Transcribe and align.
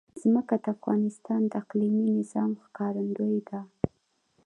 ځمکه 0.21 0.55
د 0.63 0.65
افغانستان 0.75 1.41
د 1.47 1.51
اقلیمي 1.61 2.07
نظام 2.19 2.51
ښکارندوی 2.63 3.37
ده. 3.49 3.59